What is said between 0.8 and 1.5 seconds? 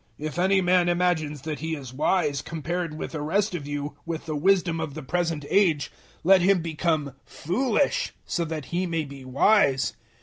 imagines